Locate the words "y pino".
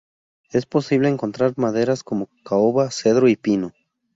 3.29-3.71